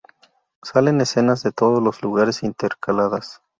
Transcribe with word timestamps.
Salen 0.63 0.99
escenas 0.99 1.43
de 1.43 1.51
todos 1.51 1.79
los 1.79 2.01
lugares 2.01 2.41
intercaladas. 2.41 3.43